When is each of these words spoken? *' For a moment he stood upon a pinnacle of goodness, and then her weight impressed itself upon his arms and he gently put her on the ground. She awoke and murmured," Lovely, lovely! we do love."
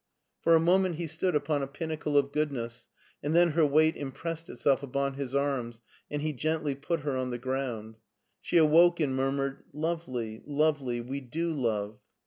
*' 0.21 0.41
For 0.43 0.55
a 0.55 0.59
moment 0.59 0.95
he 0.95 1.05
stood 1.05 1.35
upon 1.35 1.61
a 1.61 1.67
pinnacle 1.67 2.17
of 2.17 2.31
goodness, 2.31 2.87
and 3.21 3.35
then 3.35 3.51
her 3.51 3.63
weight 3.63 3.95
impressed 3.95 4.49
itself 4.49 4.81
upon 4.81 5.13
his 5.13 5.35
arms 5.35 5.81
and 6.09 6.23
he 6.23 6.33
gently 6.33 6.73
put 6.73 7.01
her 7.01 7.15
on 7.15 7.29
the 7.29 7.37
ground. 7.37 7.97
She 8.41 8.57
awoke 8.57 8.99
and 8.99 9.15
murmured," 9.15 9.63
Lovely, 9.73 10.41
lovely! 10.43 11.01
we 11.01 11.21
do 11.21 11.51
love." 11.53 11.99